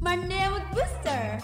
Monday 0.00 0.48
Mood 0.48 0.62
Booster. 0.74 1.38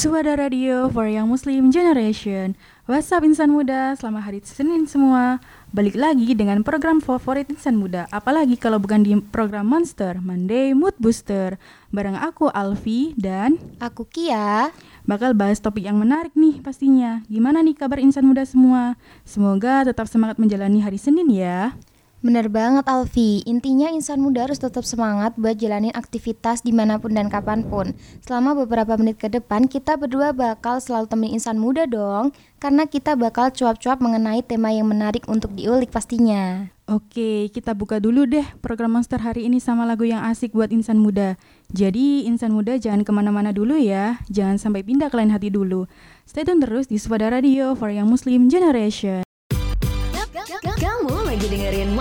Suara 0.00 0.32
Radio 0.32 0.88
for 0.88 1.04
Young 1.04 1.28
Muslim 1.28 1.68
Generation. 1.68 2.56
What's 2.88 3.12
up 3.12 3.20
insan 3.20 3.52
muda, 3.52 3.92
selamat 4.00 4.32
hari 4.32 4.40
Senin 4.40 4.88
semua. 4.88 5.44
Balik 5.76 5.92
lagi 5.92 6.32
dengan 6.32 6.64
program 6.64 7.04
favorit 7.04 7.52
insan 7.52 7.76
muda. 7.76 8.08
Apalagi 8.08 8.56
kalau 8.56 8.80
bukan 8.80 9.04
di 9.04 9.12
program 9.20 9.68
Monster 9.68 10.16
Monday 10.24 10.72
Mood 10.72 10.96
Booster. 10.96 11.60
Bareng 11.92 12.16
aku 12.16 12.48
Alfi 12.48 13.12
dan 13.20 13.60
Aku 13.76 14.08
Kia. 14.08 14.72
bakal 15.04 15.36
bahas 15.36 15.60
topik 15.60 15.84
yang 15.84 16.00
menarik 16.00 16.32
nih 16.32 16.64
pastinya. 16.64 17.20
Gimana 17.28 17.60
nih 17.60 17.76
kabar 17.76 18.00
insan 18.00 18.24
muda 18.24 18.48
semua? 18.48 18.96
Semoga 19.28 19.84
tetap 19.84 20.08
semangat 20.08 20.40
menjalani 20.40 20.80
hari 20.80 20.96
Senin 20.96 21.28
ya 21.28 21.76
Bener 22.20 22.52
banget 22.52 22.84
Alfi, 22.84 23.40
intinya 23.48 23.88
insan 23.88 24.20
muda 24.20 24.44
harus 24.44 24.60
tetap 24.60 24.84
semangat 24.84 25.40
buat 25.40 25.56
jalanin 25.56 25.88
aktivitas 25.96 26.60
di 26.60 26.68
mana 26.68 27.00
pun 27.00 27.16
dan 27.16 27.32
kapan 27.32 27.64
pun. 27.64 27.96
Selama 28.20 28.52
beberapa 28.52 28.92
menit 29.00 29.16
ke 29.16 29.32
depan, 29.32 29.64
kita 29.64 29.96
berdua 29.96 30.36
bakal 30.36 30.84
selalu 30.84 31.08
temenin 31.08 31.40
insan 31.40 31.56
muda 31.56 31.88
dong, 31.88 32.36
karena 32.60 32.84
kita 32.84 33.16
bakal 33.16 33.48
cuap-cuap 33.48 34.04
mengenai 34.04 34.44
tema 34.44 34.68
yang 34.68 34.92
menarik 34.92 35.24
untuk 35.32 35.56
diulik 35.56 35.88
pastinya. 35.88 36.68
Oke, 36.84 37.48
kita 37.56 37.72
buka 37.72 37.96
dulu 37.96 38.28
deh 38.28 38.44
program 38.60 39.00
Monster 39.00 39.24
hari 39.24 39.48
ini 39.48 39.56
sama 39.56 39.88
lagu 39.88 40.04
yang 40.04 40.20
asik 40.20 40.52
buat 40.52 40.68
insan 40.68 41.00
muda. 41.00 41.40
Jadi, 41.72 42.28
insan 42.28 42.52
muda 42.52 42.76
jangan 42.76 43.00
ke 43.00 43.16
mana-mana 43.16 43.48
dulu 43.48 43.80
ya. 43.80 44.20
Jangan 44.28 44.60
sampai 44.60 44.84
pindah 44.84 45.08
ke 45.08 45.16
lain 45.16 45.32
hati 45.32 45.48
dulu. 45.48 45.88
Stay 46.28 46.44
tune 46.44 46.60
terus 46.60 46.84
di 46.84 47.00
Suara 47.00 47.32
Radio 47.32 47.72
for 47.72 47.88
Young 47.88 48.12
Muslim 48.12 48.52
Generation. 48.52 49.24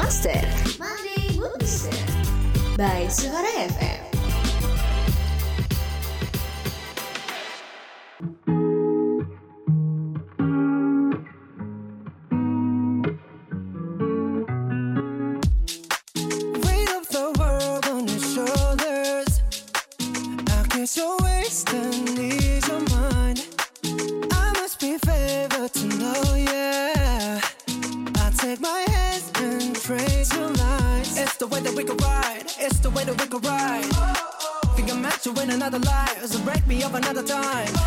Monday 0.10 1.38
by 2.78 3.06
Suara 3.14 3.46
FM. 3.70 4.09
So 36.90 36.94
break 36.94 37.04
me 37.04 37.10
up 37.10 37.16
another 37.16 37.28
time. 37.28 37.79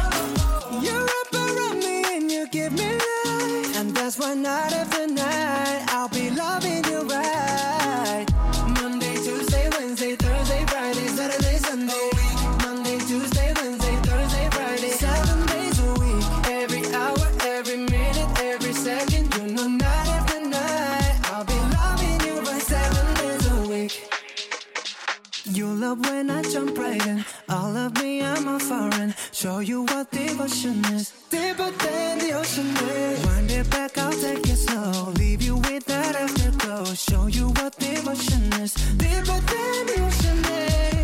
You 25.55 25.67
love 25.67 26.01
when 26.09 26.31
I 26.31 26.41
jump 26.41 26.79
right 26.79 27.07
in. 27.07 27.23
All 27.51 27.77
of 27.77 28.01
me, 28.01 28.23
I'm 28.23 28.49
a 28.49 28.59
foreign. 28.59 29.15
Show 29.33 29.59
you 29.59 29.83
what 29.83 30.11
devotion 30.11 30.83
is. 30.87 31.13
Deeper 31.29 31.71
than 31.71 32.19
the 32.21 32.33
ocean 32.33 32.69
is. 32.69 33.27
Wind 33.27 33.51
it 33.51 33.69
back, 33.69 33.99
I'll 33.99 34.13
take 34.13 34.49
it 34.49 34.57
slow. 34.57 35.11
Leave 35.19 35.43
you 35.43 35.57
with 35.57 35.85
that 35.85 36.17
afterglow. 36.17 36.87
Show 36.95 37.27
you 37.27 37.49
what 37.51 37.77
devotion 37.79 38.51
is. 38.65 38.73
Deeper 38.97 39.41
than 39.53 39.87
the 39.91 39.99
ocean 40.07 40.39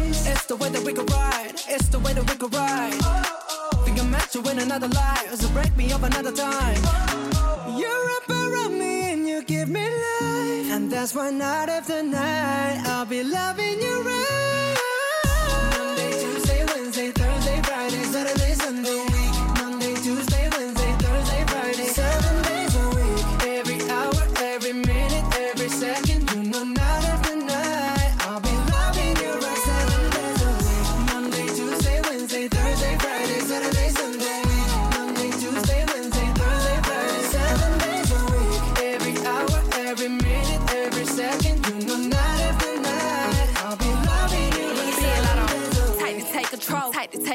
is. 0.09 0.27
It's 0.27 0.47
the 0.47 0.57
way 0.57 0.71
that 0.71 0.83
we 0.83 0.95
could 0.95 1.11
ride. 1.11 1.53
It's 1.69 1.89
the 1.89 1.99
way 1.99 2.15
that 2.15 2.31
we 2.31 2.37
could 2.39 2.55
ride. 2.55 2.95
Think 3.85 4.01
I'm 4.01 4.11
meant 4.11 4.31
to 4.33 4.41
win 4.41 4.61
another 4.61 4.89
life. 4.89 5.35
So 5.35 5.49
break 5.51 5.77
me 5.77 5.93
up 5.93 6.03
another 6.03 6.33
time. 6.33 6.81
You 7.77 7.93
wrap 8.07 8.31
around 8.31 8.79
me 8.79 9.13
and 9.13 9.29
you 9.29 9.43
give 9.43 9.69
me 9.69 9.85
life. 9.85 10.18
That's 10.99 11.15
why 11.15 11.31
night 11.31 11.69
after 11.69 12.03
night 12.03 12.83
I'll 12.87 13.07
be 13.07 13.23
loving 13.23 13.81
you 13.81 14.03
right. 14.03 14.88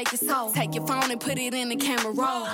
Take 0.04 0.20
your 0.20 0.30
soul. 0.30 0.52
Take 0.52 0.74
your 0.74 0.86
phone 0.86 1.10
and 1.10 1.20
put 1.20 1.38
it 1.38 1.54
in 1.54 1.68
the 1.68 1.76
camera 1.76 2.12
roll. 2.12 2.46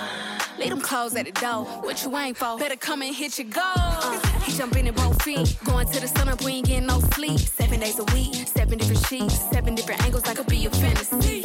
Leave 0.58 0.70
them 0.70 0.80
clothes 0.80 1.14
at 1.16 1.26
the 1.26 1.32
door. 1.32 1.64
What 1.82 2.02
you 2.04 2.16
ain't 2.16 2.36
for? 2.36 2.58
Better 2.58 2.76
come 2.76 3.02
and 3.02 3.14
hit 3.14 3.38
your 3.38 3.48
goal. 3.48 3.62
Uh, 3.64 4.20
he 4.40 4.52
jumping 4.52 4.86
in 4.86 4.94
both 4.94 5.22
feet. 5.22 5.56
Going 5.64 5.88
to 5.88 6.00
the 6.00 6.08
sun 6.08 6.28
up, 6.28 6.42
we 6.42 6.52
ain't 6.52 6.66
getting 6.66 6.86
no 6.86 7.00
sleep. 7.14 7.38
Seven 7.38 7.80
days 7.80 7.98
a 7.98 8.04
week, 8.14 8.34
seven 8.46 8.78
different 8.78 9.06
sheets, 9.06 9.38
seven 9.50 9.74
different 9.74 10.02
angles. 10.04 10.24
That 10.24 10.36
could 10.36 10.46
be 10.46 10.58
your 10.58 10.72
fantasy. 10.72 11.39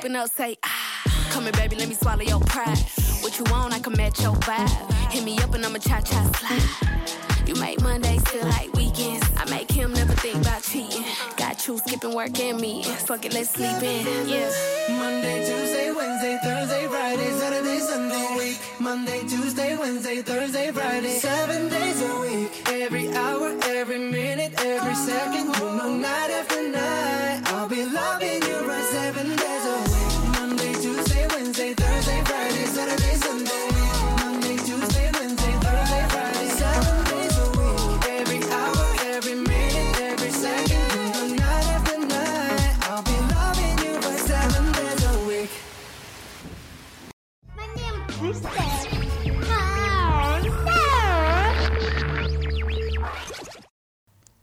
Open 0.00 0.16
up, 0.16 0.30
say 0.30 0.56
ah. 0.64 1.02
Come 1.30 1.42
here, 1.42 1.52
baby, 1.52 1.76
let 1.76 1.86
me 1.86 1.94
swallow 1.94 2.22
your 2.22 2.40
pride. 2.40 2.78
What 3.20 3.38
you 3.38 3.44
want, 3.50 3.74
I 3.74 3.80
can 3.80 3.92
match 3.98 4.22
your 4.22 4.32
vibe. 4.32 4.90
Hit 5.12 5.22
me 5.24 5.36
up 5.40 5.52
and 5.52 5.62
I'ma 5.62 5.76
cha 5.76 6.00
cha 6.00 6.22
slide. 6.32 7.46
You 7.46 7.54
make 7.56 7.82
Mondays 7.82 8.22
feel 8.28 8.46
like 8.46 8.72
weekends. 8.72 9.26
I 9.36 9.44
make 9.50 9.70
him 9.70 9.92
never 9.92 10.14
think 10.14 10.36
about 10.40 10.62
cheating. 10.62 11.04
Got 11.36 11.68
you 11.68 11.76
skipping 11.76 12.14
work 12.14 12.40
and 12.40 12.58
me. 12.58 12.82
Fuck 12.82 13.26
it, 13.26 13.34
let's 13.34 13.50
sleep 13.50 13.82
in. 13.82 14.26
Yeah. 14.26 14.50
Monday, 14.88 15.44
Tuesday, 15.44 15.92
Wednesday, 15.92 16.38
Thursday, 16.42 16.86
Friday, 16.86 17.30
Saturday, 17.32 17.78
Sunday. 17.80 18.36
Week. 18.38 18.58
Monday, 18.80 19.20
Tuesday, 19.28 19.76
Wednesday, 19.76 20.22
Thursday, 20.22 20.70
Friday. 20.70 21.18
Seven 21.18 21.68
days 21.68 22.00
a 22.00 22.20
week. 22.20 22.62
Every 22.70 23.14
hour, 23.14 23.54
every 23.64 23.98
minute, 23.98 24.54
every 24.64 24.94
second. 24.94 25.54
You 25.56 25.76
know, 25.76 25.94
night 25.98 26.30
after 26.30 26.68
night. 26.70 27.42
I'll 27.52 27.68
be 27.68 27.84
loving 27.84 28.42
you 28.48 28.66
right 28.66 28.79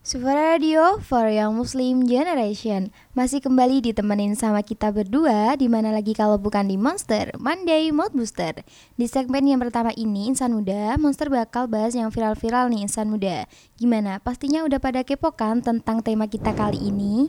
Suara 0.07 0.55
Radio 0.55 1.03
for 1.03 1.27
Young 1.27 1.59
Muslim 1.59 2.07
Generation 2.07 2.95
Masih 3.11 3.43
kembali 3.43 3.91
ditemenin 3.91 4.39
sama 4.39 4.63
kita 4.63 4.87
berdua 4.87 5.59
Di 5.59 5.67
mana 5.67 5.91
lagi 5.91 6.15
kalau 6.15 6.39
bukan 6.39 6.71
di 6.71 6.79
Monster 6.79 7.35
Monday 7.35 7.91
Mood 7.91 8.15
Booster 8.15 8.63
Di 8.95 9.03
segmen 9.03 9.43
yang 9.43 9.59
pertama 9.59 9.91
ini 9.99 10.31
Insan 10.31 10.55
Muda 10.55 10.95
Monster 10.95 11.27
bakal 11.27 11.67
bahas 11.67 11.91
yang 11.91 12.07
viral-viral 12.07 12.71
nih 12.71 12.87
Insan 12.87 13.11
Muda 13.11 13.51
Gimana? 13.75 14.23
Pastinya 14.23 14.63
udah 14.63 14.79
pada 14.79 15.03
kepo 15.03 15.35
kan 15.35 15.59
tentang 15.59 15.99
tema 15.99 16.23
kita 16.31 16.55
kali 16.55 16.87
ini? 16.87 17.27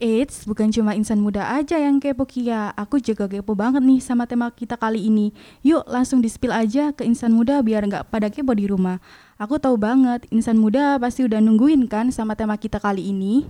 Eits, 0.00 0.48
bukan 0.48 0.72
cuma 0.72 0.96
insan 0.96 1.20
muda 1.20 1.44
aja 1.52 1.76
yang 1.76 2.00
kepo 2.00 2.24
Kia. 2.24 2.72
Aku 2.72 2.96
juga 3.04 3.28
kepo 3.28 3.52
banget 3.52 3.84
nih 3.84 4.00
sama 4.00 4.24
tema 4.24 4.48
kita 4.48 4.80
kali 4.80 4.96
ini. 4.96 5.28
Yuk 5.60 5.84
langsung 5.84 6.24
di-spill 6.24 6.56
aja 6.56 6.88
ke 6.96 7.04
insan 7.04 7.36
muda 7.36 7.60
biar 7.60 7.84
nggak 7.84 8.08
pada 8.08 8.32
kepo 8.32 8.56
di 8.56 8.64
rumah. 8.64 8.96
Aku 9.40 9.56
tahu 9.56 9.80
banget, 9.80 10.28
insan 10.28 10.60
muda 10.60 11.00
pasti 11.00 11.24
udah 11.24 11.40
nungguin 11.40 11.88
kan 11.88 12.12
sama 12.12 12.36
tema 12.36 12.60
kita 12.60 12.76
kali 12.76 13.08
ini. 13.08 13.48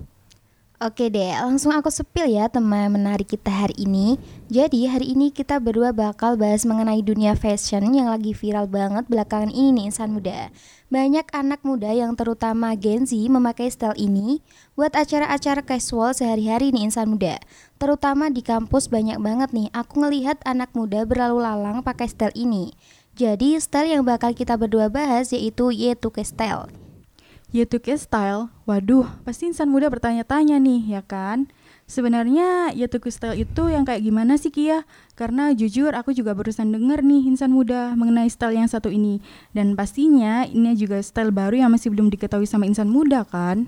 Oke 0.79 1.11
deh, 1.11 1.35
langsung 1.35 1.75
aku 1.75 1.91
sepil 1.91 2.31
ya 2.31 2.47
teman 2.47 2.95
menarik 2.95 3.35
kita 3.35 3.51
hari 3.51 3.75
ini. 3.75 4.15
Jadi 4.47 4.87
hari 4.87 5.19
ini 5.19 5.35
kita 5.35 5.59
berdua 5.59 5.91
bakal 5.91 6.39
bahas 6.39 6.63
mengenai 6.63 7.03
dunia 7.03 7.35
fashion 7.35 7.91
yang 7.91 8.07
lagi 8.07 8.31
viral 8.33 8.71
banget 8.71 9.05
belakangan 9.11 9.51
ini 9.51 9.83
nih 9.83 9.85
insan 9.91 10.15
muda. 10.15 10.55
Banyak 10.95 11.27
anak 11.35 11.67
muda 11.67 11.91
yang 11.91 12.15
terutama 12.15 12.73
Gen 12.79 13.03
Z 13.03 13.13
memakai 13.27 13.67
style 13.69 13.99
ini 13.99 14.47
buat 14.79 14.95
acara-acara 14.95 15.67
casual 15.67 16.15
sehari-hari 16.15 16.71
nih 16.71 16.87
insan 16.87 17.19
muda. 17.19 17.43
Terutama 17.83 18.31
di 18.31 18.47
kampus 18.47 18.87
banyak 18.87 19.19
banget 19.19 19.51
nih 19.51 19.69
aku 19.75 20.07
ngelihat 20.07 20.39
anak 20.47 20.71
muda 20.73 21.03
berlalu 21.03 21.43
lalang 21.43 21.83
pakai 21.83 22.07
style 22.07 22.33
ini. 22.39 22.73
Jadi 23.19 23.59
style 23.59 23.95
yang 23.95 24.03
bakal 24.07 24.31
kita 24.33 24.55
berdua 24.55 24.87
bahas 24.87 25.35
yaitu 25.35 25.75
Y2K 25.75 26.17
style. 26.23 26.71
Y2K 27.51 27.99
style, 27.99 28.47
waduh, 28.63 29.11
pasti 29.27 29.51
insan 29.51 29.75
muda 29.75 29.91
bertanya-tanya 29.91 30.63
nih, 30.63 30.99
ya 30.99 31.03
kan? 31.03 31.51
Sebenarnya 31.91 32.71
Y2K 32.71 33.07
style 33.11 33.37
itu 33.43 33.67
yang 33.67 33.83
kayak 33.83 34.07
gimana 34.07 34.39
sih 34.39 34.55
Kia? 34.55 34.87
Karena 35.19 35.51
jujur 35.51 35.91
aku 35.91 36.15
juga 36.15 36.31
barusan 36.39 36.71
denger 36.71 37.03
nih 37.03 37.27
insan 37.27 37.51
muda 37.51 37.99
mengenai 37.99 38.31
style 38.31 38.55
yang 38.55 38.71
satu 38.71 38.95
ini. 38.95 39.19
Dan 39.51 39.75
pastinya 39.75 40.47
ini 40.47 40.79
juga 40.79 41.03
style 41.03 41.35
baru 41.35 41.59
yang 41.67 41.75
masih 41.75 41.91
belum 41.91 42.15
diketahui 42.15 42.47
sama 42.47 42.71
insan 42.71 42.87
muda 42.87 43.27
kan? 43.27 43.67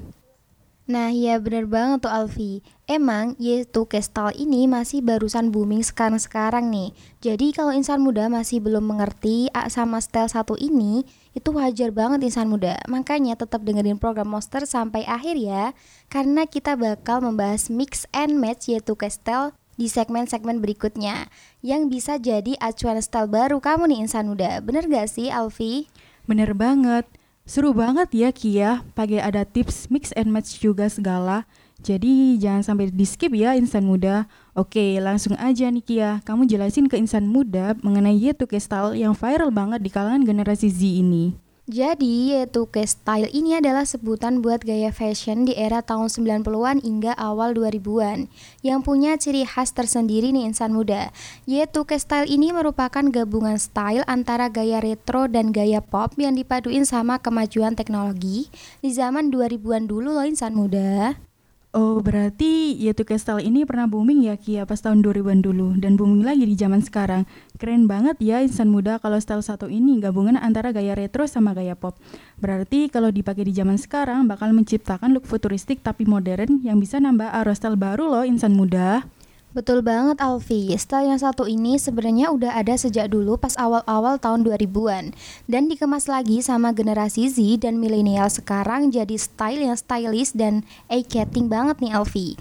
Nah 0.93 1.09
ya 1.09 1.41
bener 1.41 1.65
banget 1.65 2.05
tuh 2.05 2.13
Alfi. 2.13 2.61
Emang 2.85 3.33
yaitu 3.41 3.89
style 3.89 4.37
ini 4.37 4.69
masih 4.69 5.01
barusan 5.01 5.49
booming 5.49 5.81
sekarang-sekarang 5.81 6.69
nih. 6.69 6.93
Jadi 7.25 7.57
kalau 7.57 7.73
insan 7.73 8.05
muda 8.05 8.29
masih 8.29 8.61
belum 8.61 8.85
mengerti 8.85 9.49
sama 9.73 10.05
style 10.05 10.29
satu 10.29 10.53
ini 10.61 11.09
Itu 11.33 11.57
wajar 11.57 11.97
banget 11.97 12.29
insan 12.29 12.53
muda. 12.53 12.77
Makanya 12.93 13.41
tetap 13.41 13.65
dengerin 13.65 13.97
program 13.97 14.29
Monster 14.29 14.69
sampai 14.69 15.09
akhir 15.09 15.41
ya. 15.41 15.73
Karena 16.13 16.45
kita 16.45 16.77
bakal 16.77 17.25
membahas 17.25 17.73
mix 17.73 18.05
and 18.13 18.37
match 18.37 18.69
yaitu 18.69 18.93
style 19.09 19.57
di 19.81 19.89
segmen-segmen 19.89 20.61
berikutnya. 20.61 21.33
Yang 21.65 21.83
bisa 21.89 22.21
jadi 22.21 22.53
acuan 22.61 23.01
style 23.01 23.33
baru 23.33 23.65
kamu 23.65 23.89
nih 23.89 23.99
insan 24.05 24.29
muda. 24.29 24.61
Bener 24.61 24.85
gak 24.93 25.09
sih 25.09 25.33
Alfi? 25.33 25.89
Bener 26.29 26.53
banget 26.53 27.09
Seru 27.43 27.75
banget 27.75 28.15
ya 28.15 28.31
Kia, 28.31 28.87
pakai 28.95 29.19
ada 29.19 29.43
tips 29.43 29.91
mix 29.91 30.15
and 30.15 30.31
match 30.31 30.63
juga 30.63 30.87
segala. 30.87 31.43
Jadi 31.83 32.39
jangan 32.39 32.63
sampai 32.63 32.95
di 32.95 33.03
skip 33.03 33.35
ya 33.35 33.59
insan 33.59 33.83
muda. 33.83 34.31
Oke, 34.55 35.03
langsung 35.03 35.35
aja 35.35 35.67
nih 35.67 35.83
Kia, 35.83 36.11
kamu 36.23 36.47
jelasin 36.47 36.87
ke 36.87 36.95
insan 36.95 37.27
muda 37.27 37.75
mengenai 37.83 38.15
Y2K 38.15 38.53
style 38.63 38.95
yang 38.95 39.19
viral 39.19 39.51
banget 39.51 39.83
di 39.83 39.91
kalangan 39.91 40.23
generasi 40.23 40.71
Z 40.71 40.79
ini. 40.87 41.35
Jadi, 41.73 42.37
Y2K 42.37 42.85
style 42.85 43.33
ini 43.33 43.57
adalah 43.57 43.89
sebutan 43.89 44.45
buat 44.45 44.61
gaya 44.61 44.93
fashion 44.93 45.49
di 45.49 45.57
era 45.57 45.81
tahun 45.81 46.13
90-an 46.13 46.85
hingga 46.85 47.17
awal 47.17 47.57
2000-an 47.57 48.29
yang 48.61 48.85
punya 48.85 49.17
ciri 49.17 49.49
khas 49.49 49.73
tersendiri 49.73 50.37
nih 50.37 50.53
insan 50.53 50.77
muda. 50.77 51.09
Y2K 51.49 51.91
style 51.97 52.29
ini 52.29 52.53
merupakan 52.53 53.01
gabungan 53.01 53.57
style 53.57 54.05
antara 54.05 54.53
gaya 54.53 54.85
retro 54.85 55.33
dan 55.33 55.49
gaya 55.49 55.81
pop 55.81 56.13
yang 56.21 56.37
dipaduin 56.37 56.85
sama 56.85 57.17
kemajuan 57.17 57.73
teknologi 57.73 58.53
di 58.85 58.93
zaman 58.93 59.33
2000-an 59.33 59.89
dulu 59.89 60.13
loh 60.13 60.29
insan 60.29 60.53
muda. 60.53 61.32
Oh, 61.73 62.05
berarti 62.05 62.77
Y2K 62.85 63.17
style 63.17 63.49
ini 63.49 63.65
pernah 63.65 63.89
booming 63.89 64.29
ya 64.29 64.37
Kia 64.37 64.69
pas 64.69 64.77
tahun 64.77 65.01
2000-an 65.01 65.41
dulu 65.41 65.73
dan 65.81 65.97
booming 65.97 66.21
lagi 66.21 66.45
di 66.45 66.53
zaman 66.53 66.85
sekarang. 66.85 67.25
Keren 67.57 67.89
banget 67.89 68.21
ya 68.21 68.45
insan 68.45 68.69
muda 68.69 69.01
kalau 69.01 69.17
style 69.17 69.41
satu 69.41 69.73
ini 69.73 69.97
gabungan 69.97 70.37
antara 70.37 70.69
gaya 70.77 70.93
retro 70.93 71.25
sama 71.25 71.57
gaya 71.57 71.73
pop. 71.73 71.97
Berarti 72.45 72.93
kalau 72.93 73.09
dipakai 73.09 73.49
di 73.49 73.57
zaman 73.57 73.81
sekarang 73.81 74.29
bakal 74.29 74.53
menciptakan 74.53 75.17
look 75.17 75.25
futuristik 75.25 75.81
tapi 75.81 76.05
modern 76.05 76.61
yang 76.61 76.77
bisa 76.77 77.01
nambah 77.01 77.33
arus 77.41 77.57
style 77.57 77.81
baru 77.81 78.05
loh 78.05 78.25
insan 78.29 78.53
muda. 78.53 79.09
Betul 79.53 79.85
banget 79.85 80.17
Alfi, 80.17 80.73
style 80.81 81.13
yang 81.13 81.21
satu 81.21 81.45
ini 81.45 81.77
sebenarnya 81.77 82.33
udah 82.33 82.57
ada 82.57 82.73
sejak 82.73 83.13
dulu 83.13 83.37
pas 83.37 83.53
awal-awal 83.61 84.17
tahun 84.17 84.49
2000-an 84.49 85.13
dan 85.45 85.69
dikemas 85.69 86.09
lagi 86.09 86.41
sama 86.41 86.73
generasi 86.73 87.29
Z 87.29 87.61
dan 87.61 87.77
milenial 87.77 88.33
sekarang 88.33 88.89
jadi 88.89 89.13
style 89.21 89.61
yang 89.61 89.77
stylish 89.77 90.33
dan 90.33 90.65
eye-catching 90.89 91.53
banget 91.53 91.85
nih 91.85 91.93
Alfi. 91.93 92.41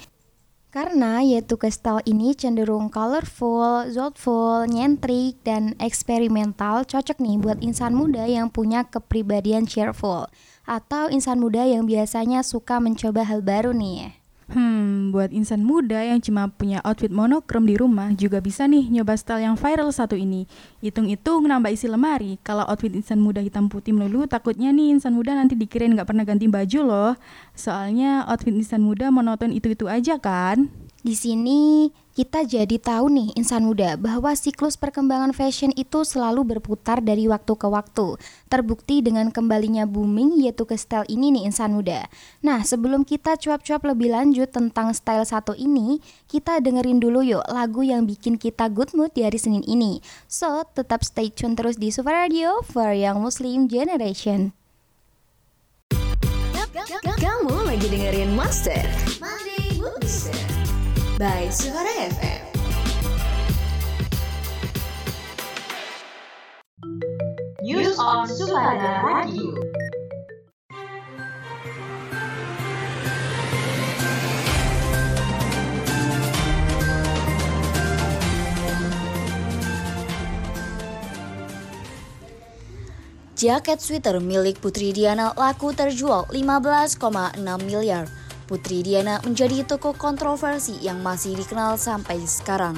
Karena 0.71 1.19
yaitu 1.19 1.59
ke 1.59 1.67
style 1.67 1.99
ini 2.07 2.31
cenderung 2.31 2.87
colorful, 2.87 3.91
thoughtful, 3.91 4.63
nyentrik, 4.63 5.35
dan 5.43 5.75
eksperimental 5.83 6.87
cocok 6.87 7.19
nih 7.19 7.35
buat 7.43 7.59
insan 7.59 7.91
muda 7.91 8.23
yang 8.23 8.47
punya 8.47 8.87
kepribadian 8.87 9.67
cheerful 9.67 10.31
atau 10.63 11.11
insan 11.11 11.43
muda 11.43 11.67
yang 11.67 11.83
biasanya 11.83 12.39
suka 12.39 12.79
mencoba 12.79 13.27
hal 13.27 13.43
baru 13.43 13.75
nih. 13.75 14.20
Hmm, 14.51 15.15
buat 15.15 15.31
insan 15.31 15.63
muda 15.63 16.03
yang 16.03 16.19
cuma 16.19 16.51
punya 16.51 16.83
outfit 16.83 17.07
monokrom 17.07 17.63
di 17.63 17.79
rumah 17.79 18.11
juga 18.11 18.43
bisa 18.43 18.67
nih 18.67 18.83
nyoba 18.91 19.15
style 19.15 19.47
yang 19.47 19.55
viral 19.55 19.95
satu 19.95 20.19
ini. 20.19 20.43
Hitung-hitung 20.83 21.47
nambah 21.47 21.71
isi 21.71 21.87
lemari. 21.87 22.35
Kalau 22.43 22.67
outfit 22.67 22.91
insan 22.91 23.23
muda 23.23 23.39
hitam 23.39 23.71
putih 23.71 23.95
melulu, 23.95 24.27
takutnya 24.27 24.75
nih 24.75 24.99
insan 24.99 25.15
muda 25.15 25.31
nanti 25.39 25.55
dikirain 25.55 25.95
nggak 25.95 26.03
pernah 26.03 26.27
ganti 26.27 26.51
baju 26.51 26.79
loh. 26.83 27.11
Soalnya 27.55 28.27
outfit 28.27 28.51
insan 28.51 28.83
muda 28.83 29.07
monoton 29.07 29.55
itu-itu 29.55 29.87
aja 29.87 30.19
kan. 30.19 30.67
Di 31.01 31.17
sini 31.17 31.89
kita 32.13 32.45
jadi 32.45 32.77
tahu 32.77 33.09
nih 33.09 33.33
insan 33.33 33.65
muda 33.65 33.97
bahwa 33.97 34.29
siklus 34.37 34.77
perkembangan 34.77 35.33
fashion 35.33 35.73
itu 35.73 36.05
selalu 36.05 36.45
berputar 36.45 37.01
dari 37.01 37.25
waktu 37.25 37.57
ke 37.57 37.65
waktu. 37.65 38.21
Terbukti 38.45 39.01
dengan 39.01 39.33
kembalinya 39.33 39.89
booming 39.89 40.37
yaitu 40.45 40.61
ke 40.69 40.77
style 40.77 41.09
ini 41.09 41.33
nih 41.33 41.49
insan 41.49 41.73
muda. 41.73 42.05
Nah 42.45 42.61
sebelum 42.61 43.01
kita 43.01 43.33
cuap-cuap 43.33 43.81
lebih 43.81 44.13
lanjut 44.13 44.53
tentang 44.53 44.93
style 44.93 45.25
satu 45.25 45.57
ini, 45.57 45.97
kita 46.29 46.61
dengerin 46.61 47.01
dulu 47.01 47.25
yuk 47.25 47.49
lagu 47.49 47.81
yang 47.81 48.05
bikin 48.05 48.37
kita 48.37 48.69
good 48.69 48.93
mood 48.93 49.09
di 49.17 49.25
hari 49.25 49.41
Senin 49.41 49.65
ini. 49.65 50.05
So 50.29 50.61
tetap 50.77 51.01
stay 51.01 51.33
tune 51.33 51.57
terus 51.57 51.81
di 51.81 51.89
Super 51.89 52.13
Radio 52.13 52.61
for 52.61 52.93
Young 52.93 53.25
Muslim 53.25 53.65
Generation. 53.65 54.53
Kamu 57.17 57.65
lagi 57.65 57.89
dengerin 57.89 58.37
Monster 58.37 58.85
Monday 59.17 59.61
by 61.21 61.53
Suara 61.53 61.93
FM. 62.17 62.41
News 67.61 67.93
on 68.01 68.25
Suara 68.25 69.05
Radio. 69.05 69.53
Jaket 83.37 83.77
sweater 83.77 84.17
milik 84.17 84.57
Putri 84.57 84.89
Diana 84.89 85.37
laku 85.37 85.69
terjual 85.69 86.25
15,6 86.33 86.97
miliar. 87.61 88.09
Putri 88.51 88.83
Diana 88.83 89.15
menjadi 89.23 89.63
toko 89.63 89.95
kontroversi 89.95 90.75
yang 90.83 90.99
masih 90.99 91.39
dikenal 91.39 91.79
sampai 91.79 92.19
sekarang. 92.27 92.75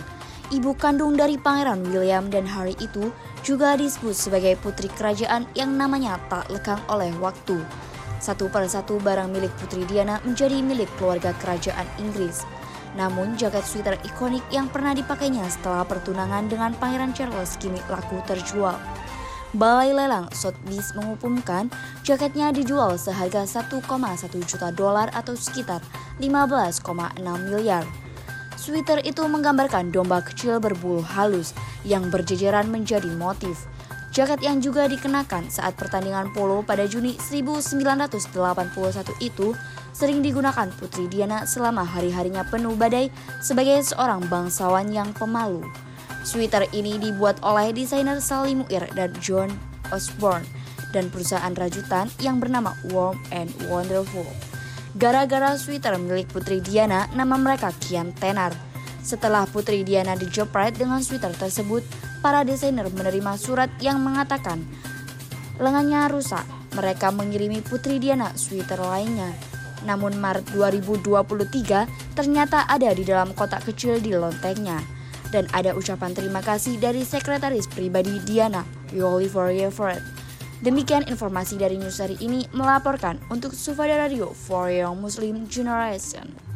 Ibu 0.53 0.77
kandung 0.77 1.17
dari 1.17 1.33
Pangeran 1.41 1.81
William 1.89 2.29
dan 2.29 2.45
Harry 2.45 2.77
itu 2.77 3.09
juga 3.41 3.73
disebut 3.73 4.13
sebagai 4.13 4.53
putri 4.61 4.85
kerajaan 4.93 5.49
yang 5.57 5.73
namanya 5.73 6.21
tak 6.29 6.45
lekang 6.53 6.77
oleh 6.93 7.09
waktu. 7.17 7.57
Satu 8.21 8.53
persatu 8.53 9.01
barang 9.01 9.33
milik 9.33 9.49
Putri 9.57 9.81
Diana 9.89 10.21
menjadi 10.21 10.61
milik 10.61 10.93
keluarga 11.01 11.33
kerajaan 11.41 11.89
Inggris. 11.97 12.45
Namun 12.93 13.33
jaket 13.33 13.65
sweater 13.65 13.97
ikonik 14.05 14.45
yang 14.53 14.69
pernah 14.69 14.93
dipakainya 14.93 15.49
setelah 15.49 15.89
pertunangan 15.89 16.53
dengan 16.53 16.77
Pangeran 16.77 17.17
Charles 17.17 17.57
kini 17.57 17.81
laku 17.89 18.21
terjual. 18.29 18.77
Balai 19.53 19.93
Lelang 19.93 20.33
Sotheby's 20.33 20.97
mengumumkan 20.97 21.69
jaketnya 22.01 22.49
dijual 22.49 22.97
seharga 22.97 23.45
1,1 23.45 23.85
juta 24.49 24.73
dolar 24.73 25.13
atau 25.13 25.37
sekitar 25.37 25.77
15,6 26.17 27.21
miliar. 27.21 27.85
Sweater 28.57 29.05
itu 29.05 29.21
menggambarkan 29.29 29.93
domba 29.93 30.25
kecil 30.25 30.57
berbulu 30.57 31.05
halus 31.05 31.53
yang 31.85 32.09
berjejeran 32.09 32.65
menjadi 32.73 33.13
motif. 33.13 33.69
Jaket 34.09 34.41
yang 34.41 34.57
juga 34.57 34.89
dikenakan 34.89 35.53
saat 35.53 35.77
pertandingan 35.77 36.33
polo 36.33 36.65
pada 36.65 36.89
Juni 36.89 37.17
1981 37.21 38.25
itu 39.21 39.53
sering 39.93 40.25
digunakan 40.25 40.69
Putri 40.81 41.05
Diana 41.05 41.45
selama 41.45 41.85
hari-harinya 41.85 42.41
penuh 42.49 42.73
badai 42.73 43.13
sebagai 43.45 43.85
seorang 43.85 44.25
bangsawan 44.29 44.89
yang 44.89 45.13
pemalu. 45.13 45.61
Sweater 46.23 46.63
ini 46.71 46.95
dibuat 46.95 47.43
oleh 47.43 47.75
desainer 47.75 48.23
Sally 48.23 48.55
Muir 48.55 48.87
dan 48.95 49.11
John 49.19 49.51
Osborne 49.91 50.47
dan 50.95 51.11
perusahaan 51.11 51.51
rajutan 51.51 52.07
yang 52.23 52.39
bernama 52.39 52.71
Warm 52.95 53.19
and 53.35 53.51
Wonderful. 53.67 54.25
gara-gara 54.93 55.57
sweater 55.57 55.97
milik 55.97 56.29
Putri 56.29 56.61
Diana 56.61 57.09
nama 57.17 57.33
mereka 57.33 57.73
kian 57.81 58.13
tenar. 58.13 58.53
Setelah 59.01 59.49
Putri 59.49 59.81
Diana 59.81 60.13
dijepret 60.13 60.77
dengan 60.77 61.01
sweater 61.01 61.33
tersebut, 61.33 61.83
para 62.23 62.45
desainer 62.47 62.87
menerima 62.87 63.35
surat 63.35 63.67
yang 63.83 63.99
mengatakan 63.99 64.63
lengannya 65.59 66.07
rusak. 66.07 66.45
Mereka 66.73 67.13
mengirimi 67.13 67.61
Putri 67.61 68.01
Diana 68.01 68.33
sweater 68.33 68.81
lainnya. 68.81 69.29
Namun 69.85 70.17
Maret 70.17 70.55
2023 70.55 72.15
ternyata 72.17 72.65
ada 72.65 72.89
di 72.95 73.03
dalam 73.05 73.35
kotak 73.37 73.67
kecil 73.67 74.01
di 74.01 74.15
lontengnya. 74.15 74.92
Dan 75.33 75.49
ada 75.49 75.73
ucapan 75.73 76.13
terima 76.13 76.45
kasih 76.45 76.77
dari 76.77 77.01
sekretaris 77.01 77.65
pribadi 77.65 78.21
Diana, 78.21 78.61
Yoli 78.93 79.25
Forever. 79.25 79.97
Demikian 80.61 81.09
informasi 81.09 81.57
dari 81.57 81.75
news 81.75 81.97
hari 81.97 82.15
ini 82.21 82.45
melaporkan 82.53 83.17
untuk 83.33 83.57
Sufada 83.57 83.97
Radio 83.97 84.29
for 84.31 84.69
Young 84.69 85.01
Muslim 85.01 85.49
Generation. 85.49 86.52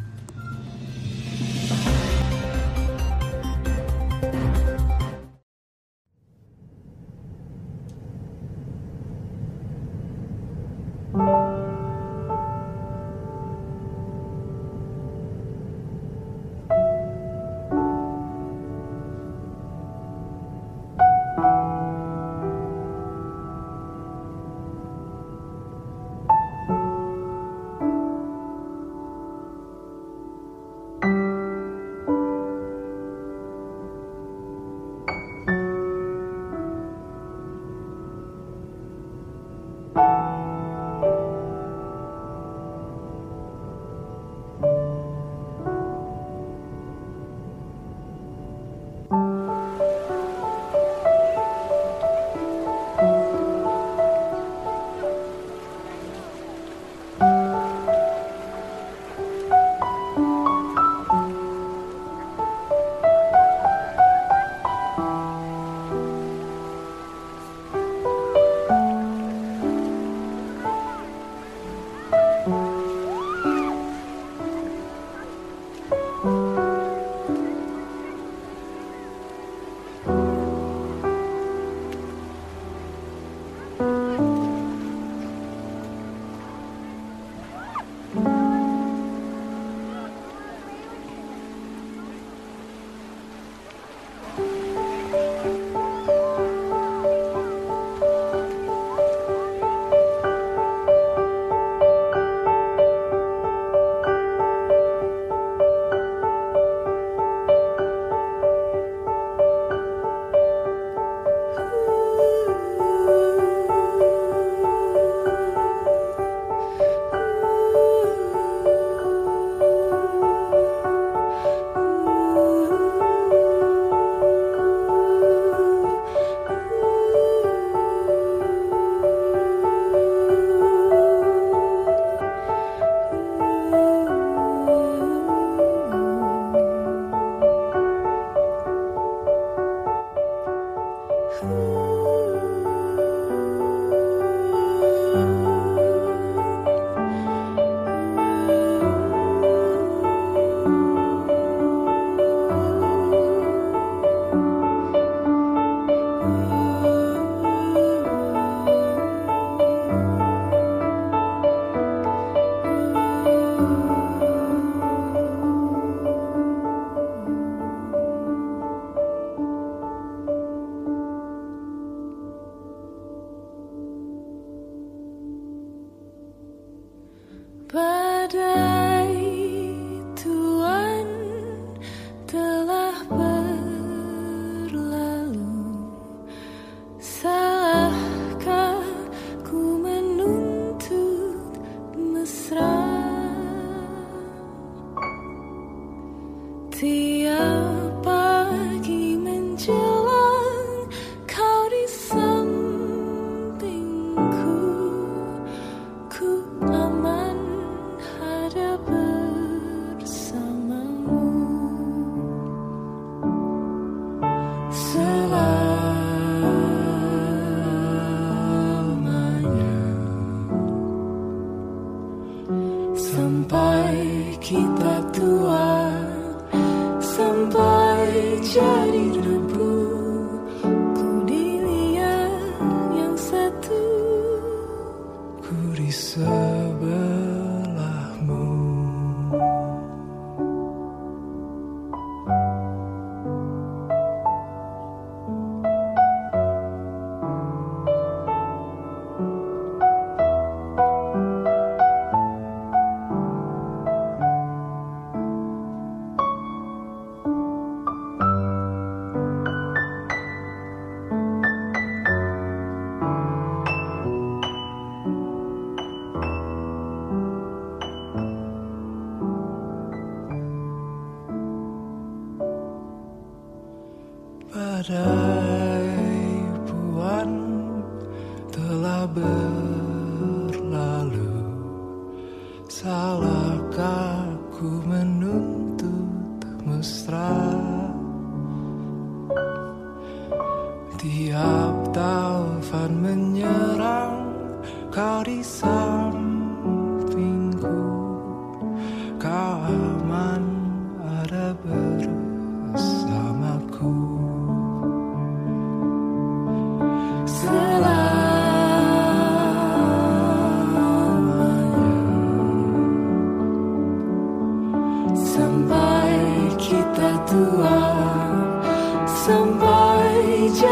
pada 177.67 178.66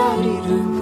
Sampai 0.05 0.74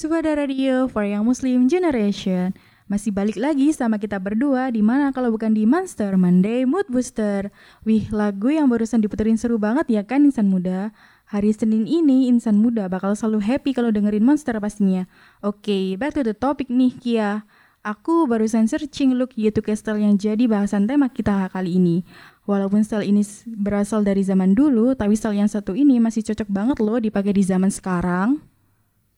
Subada 0.00 0.32
Radio 0.32 0.88
for 0.88 1.04
Young 1.04 1.28
Muslim 1.28 1.68
Generation. 1.68 2.56
Masih 2.88 3.12
balik 3.12 3.36
lagi 3.36 3.68
sama 3.76 4.00
kita 4.00 4.16
berdua 4.16 4.72
di 4.72 4.80
mana 4.80 5.12
kalau 5.12 5.28
bukan 5.28 5.52
di 5.52 5.68
Monster 5.68 6.16
Monday 6.16 6.64
Mood 6.64 6.88
Booster. 6.88 7.52
Wih 7.84 8.08
lagu 8.08 8.48
yang 8.48 8.72
barusan 8.72 9.04
diputerin 9.04 9.36
seru 9.36 9.60
banget 9.60 9.92
ya 9.92 10.00
kan 10.00 10.24
insan 10.24 10.48
muda? 10.48 10.88
Hari 11.28 11.52
Senin 11.52 11.84
ini 11.84 12.32
insan 12.32 12.64
muda 12.64 12.88
bakal 12.88 13.12
selalu 13.12 13.44
happy 13.44 13.76
kalau 13.76 13.92
dengerin 13.92 14.24
Monster 14.24 14.56
pastinya. 14.56 15.04
Oke 15.44 16.00
back 16.00 16.16
to 16.16 16.24
the 16.24 16.32
topic 16.32 16.72
nih 16.72 16.96
Kia. 16.96 17.44
Aku 17.84 18.24
barusan 18.24 18.72
searching 18.72 19.20
look 19.20 19.36
YouTube 19.36 19.68
style 19.76 20.00
yang 20.00 20.16
jadi 20.16 20.48
bahasan 20.48 20.88
tema 20.88 21.12
kita 21.12 21.52
kali 21.52 21.76
ini. 21.76 22.08
Walaupun 22.48 22.88
style 22.88 23.04
ini 23.04 23.20
berasal 23.52 24.00
dari 24.00 24.24
zaman 24.24 24.56
dulu, 24.56 24.96
tapi 24.96 25.12
style 25.12 25.36
yang 25.36 25.52
satu 25.52 25.76
ini 25.76 26.00
masih 26.00 26.24
cocok 26.24 26.48
banget 26.48 26.80
loh 26.80 26.96
dipakai 26.96 27.36
di 27.36 27.44
zaman 27.44 27.68
sekarang. 27.68 28.49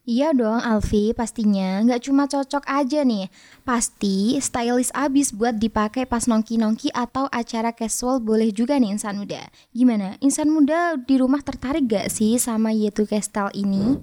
Iya 0.03 0.35
dong 0.35 0.59
Alfi, 0.59 1.15
pastinya 1.15 1.79
nggak 1.87 2.03
cuma 2.11 2.27
cocok 2.27 2.67
aja 2.67 3.07
nih. 3.07 3.31
Pasti 3.63 4.35
stylish 4.43 4.91
abis 4.99 5.31
buat 5.31 5.55
dipakai 5.63 6.11
pas 6.11 6.27
nongki-nongki 6.27 6.91
atau 6.91 7.31
acara 7.31 7.71
casual 7.71 8.19
boleh 8.19 8.51
juga 8.51 8.83
nih 8.83 8.99
insan 8.99 9.23
muda. 9.23 9.47
Gimana? 9.71 10.19
Insan 10.19 10.51
muda 10.51 10.99
di 10.99 11.23
rumah 11.23 11.39
tertarik 11.47 11.87
gak 11.87 12.11
sih 12.11 12.35
sama 12.43 12.75
Y2K 12.75 13.23
style 13.23 13.55
ini? 13.55 14.03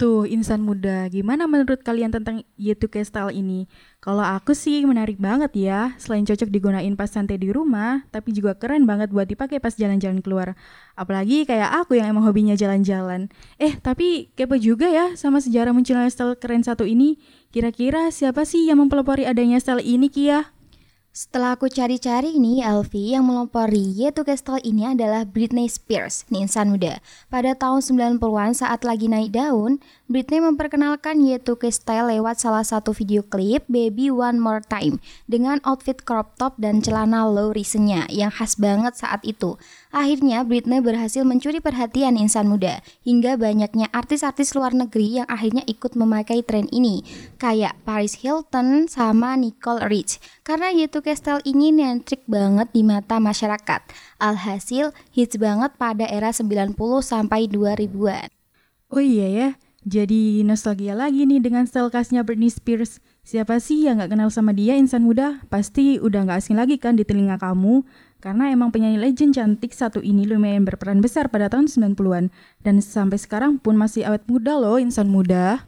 Tuh, 0.00 0.24
insan 0.24 0.64
muda, 0.64 1.12
gimana 1.12 1.44
menurut 1.44 1.84
kalian 1.84 2.08
tentang 2.08 2.40
Y2K 2.56 3.04
style 3.04 3.36
ini? 3.36 3.68
Kalau 4.00 4.24
aku 4.24 4.56
sih 4.56 4.80
menarik 4.88 5.20
banget 5.20 5.52
ya, 5.52 5.92
selain 6.00 6.24
cocok 6.24 6.48
digunain 6.48 6.96
pas 6.96 7.12
santai 7.12 7.36
di 7.36 7.52
rumah, 7.52 8.08
tapi 8.08 8.32
juga 8.32 8.56
keren 8.56 8.88
banget 8.88 9.12
buat 9.12 9.28
dipakai 9.28 9.60
pas 9.60 9.76
jalan-jalan 9.76 10.24
keluar. 10.24 10.56
Apalagi 10.96 11.44
kayak 11.44 11.84
aku 11.84 12.00
yang 12.00 12.16
emang 12.16 12.24
hobinya 12.24 12.56
jalan-jalan. 12.56 13.28
Eh, 13.60 13.76
tapi 13.76 14.32
kepo 14.40 14.56
juga 14.56 14.88
ya 14.88 15.20
sama 15.20 15.36
sejarah 15.36 15.76
munculnya 15.76 16.08
style 16.08 16.32
keren 16.40 16.64
satu 16.64 16.88
ini. 16.88 17.20
Kira-kira 17.52 18.08
siapa 18.08 18.48
sih 18.48 18.72
yang 18.72 18.80
mempelopori 18.80 19.28
adanya 19.28 19.60
style 19.60 19.84
ini, 19.84 20.08
Kia? 20.08 20.48
Setelah 21.10 21.58
aku 21.58 21.66
cari-cari 21.66 22.38
nih, 22.38 22.62
Alfi, 22.62 23.18
yang 23.18 23.26
melopori 23.26 23.82
Y2K 23.98 24.30
style 24.38 24.62
ini 24.62 24.94
adalah 24.94 25.26
Britney 25.26 25.66
Spears, 25.66 26.22
nih 26.30 26.46
insan 26.46 26.70
muda. 26.70 27.02
Pada 27.26 27.50
tahun 27.58 27.82
90-an 27.82 28.54
saat 28.54 28.86
lagi 28.86 29.10
naik 29.10 29.34
daun, 29.34 29.82
Britney 30.06 30.38
memperkenalkan 30.38 31.18
Y2K 31.18 31.66
style 31.74 32.14
lewat 32.14 32.38
salah 32.38 32.62
satu 32.62 32.94
video 32.94 33.26
klip 33.26 33.66
Baby 33.66 34.06
One 34.06 34.38
More 34.38 34.62
Time 34.62 35.02
dengan 35.26 35.58
outfit 35.66 35.98
crop 36.06 36.38
top 36.38 36.54
dan 36.62 36.78
celana 36.78 37.26
low 37.26 37.50
risennya 37.50 38.06
yang 38.06 38.30
khas 38.30 38.54
banget 38.54 38.94
saat 38.94 39.26
itu. 39.26 39.58
Akhirnya 39.90 40.46
Britney 40.46 40.78
berhasil 40.78 41.26
mencuri 41.26 41.58
perhatian 41.58 42.14
insan 42.14 42.46
muda 42.46 42.78
hingga 43.02 43.34
banyaknya 43.34 43.90
artis-artis 43.90 44.54
luar 44.54 44.70
negeri 44.70 45.18
yang 45.18 45.26
akhirnya 45.26 45.66
ikut 45.66 45.98
memakai 45.98 46.46
tren 46.46 46.70
ini 46.70 47.02
kayak 47.42 47.74
Paris 47.82 48.22
Hilton 48.22 48.86
sama 48.86 49.34
Nicole 49.34 49.90
Rich 49.90 50.22
karena 50.46 50.70
Y2K 50.70 51.06
style 51.18 51.42
ini 51.42 51.74
nyentrik 51.74 52.22
banget 52.30 52.70
di 52.70 52.86
mata 52.86 53.18
masyarakat. 53.18 53.82
Alhasil 54.22 54.94
hits 55.10 55.34
banget 55.34 55.74
pada 55.74 56.06
era 56.06 56.30
90 56.30 56.78
sampai 57.02 57.50
2000-an. 57.50 58.30
Oh 58.90 59.02
iya 59.02 59.26
ya, 59.26 59.48
jadi 59.80 60.44
nostalgia 60.44 60.92
lagi 60.92 61.24
nih 61.24 61.40
dengan 61.40 61.64
style 61.64 61.88
khasnya 61.88 62.20
Britney 62.20 62.52
Spears. 62.52 63.00
Siapa 63.24 63.56
sih 63.64 63.88
yang 63.88 63.96
gak 63.96 64.12
kenal 64.12 64.28
sama 64.28 64.52
dia 64.52 64.76
insan 64.76 65.08
muda? 65.08 65.40
Pasti 65.48 65.96
udah 65.96 66.28
gak 66.28 66.44
asing 66.44 66.60
lagi 66.60 66.76
kan 66.76 67.00
di 67.00 67.06
telinga 67.08 67.40
kamu. 67.40 67.80
Karena 68.20 68.52
emang 68.52 68.68
penyanyi 68.68 69.00
legend 69.00 69.32
cantik 69.32 69.72
satu 69.72 70.04
ini 70.04 70.28
lumayan 70.28 70.68
berperan 70.68 71.00
besar 71.00 71.32
pada 71.32 71.48
tahun 71.48 71.72
90-an. 71.72 72.28
Dan 72.60 72.84
sampai 72.84 73.16
sekarang 73.16 73.56
pun 73.56 73.74
masih 73.80 74.04
awet 74.04 74.22
muda 74.28 74.60
loh 74.60 74.76
insan 74.76 75.08
muda. 75.08 75.64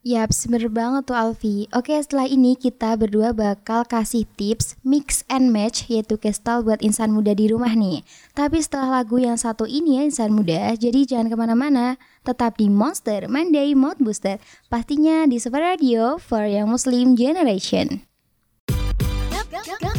Yap, 0.00 0.32
bener 0.48 0.72
banget 0.72 1.12
tuh 1.12 1.12
Alfi. 1.12 1.68
Oke, 1.76 1.92
setelah 1.92 2.24
ini 2.24 2.56
kita 2.56 2.96
berdua 2.96 3.36
bakal 3.36 3.84
kasih 3.84 4.24
tips 4.32 4.80
mix 4.80 5.28
and 5.28 5.52
match 5.52 5.92
yaitu 5.92 6.16
style 6.32 6.64
buat 6.64 6.80
insan 6.80 7.12
muda 7.12 7.36
di 7.36 7.52
rumah 7.52 7.76
nih. 7.76 8.00
Tapi 8.32 8.64
setelah 8.64 9.04
lagu 9.04 9.20
yang 9.20 9.36
satu 9.36 9.68
ini 9.68 10.00
ya 10.00 10.08
insan 10.08 10.32
muda, 10.32 10.72
jadi 10.72 11.04
jangan 11.04 11.28
ke 11.28 11.36
mana-mana. 11.36 12.00
Tetap 12.24 12.56
di 12.56 12.72
Monster 12.72 13.28
Monday 13.28 13.76
Mood 13.76 14.00
Booster. 14.00 14.40
Pastinya 14.72 15.28
di 15.28 15.36
Super 15.36 15.68
Radio 15.68 16.16
for 16.16 16.48
Young 16.48 16.72
Muslim 16.72 17.12
Generation. 17.12 18.08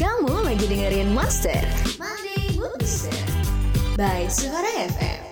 Kamu 0.01 0.40
lagi 0.61 0.77
dengerin 0.77 1.09
Monster 1.09 1.57
Monday 1.97 2.53
Booster 2.53 3.17
by 3.97 4.29
Suara 4.29 4.69
FM. 4.93 5.30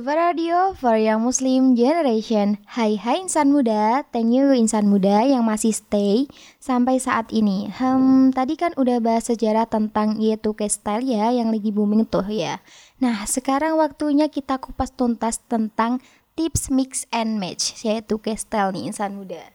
Super 0.00 0.16
Radio 0.16 0.72
for 0.80 0.96
Young 0.96 1.28
Muslim 1.28 1.76
Generation 1.76 2.56
Hai 2.64 2.96
hai 2.96 3.20
insan 3.20 3.52
muda 3.52 4.00
Thank 4.08 4.32
you 4.32 4.48
insan 4.56 4.88
muda 4.88 5.20
yang 5.28 5.44
masih 5.44 5.76
stay 5.76 6.24
sampai 6.56 6.96
saat 6.96 7.28
ini 7.28 7.68
Hmm, 7.76 8.32
tadi 8.32 8.56
kan 8.56 8.72
udah 8.80 8.96
bahas 9.04 9.28
sejarah 9.28 9.68
tentang 9.68 10.16
Y2K 10.16 10.72
style 10.72 11.04
ya 11.04 11.28
Yang 11.36 11.48
lagi 11.52 11.70
booming 11.76 12.08
tuh 12.08 12.24
ya 12.32 12.64
Nah 12.96 13.28
sekarang 13.28 13.76
waktunya 13.76 14.32
kita 14.32 14.56
kupas 14.56 14.88
tuntas 14.96 15.44
tentang 15.44 16.00
tips 16.32 16.72
mix 16.72 17.04
and 17.12 17.36
match 17.36 17.84
Y2K 17.84 18.40
style 18.40 18.72
nih 18.72 18.88
insan 18.88 19.20
muda 19.20 19.52